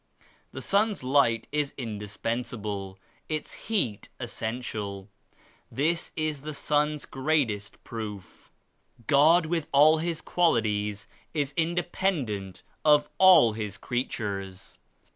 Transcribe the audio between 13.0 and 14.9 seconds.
all His creatures.